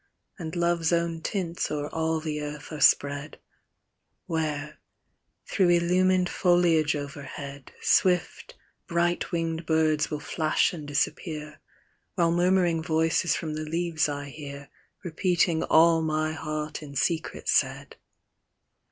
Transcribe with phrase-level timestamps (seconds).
[0.39, 3.37] And Love's own tints o'er all the earth are spread;
[4.25, 4.79] Where,
[5.45, 8.55] through illumined foliage overhead, Swift,
[8.87, 11.59] bright winged birds will flash and disappear,
[12.15, 14.69] While murmuring voices from the leaves I hear.
[15.03, 17.95] Repeating all my heart in secret said.